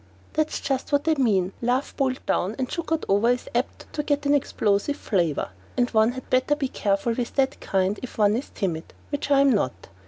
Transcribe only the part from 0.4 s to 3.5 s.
just what I mean love boiled down and sugared over is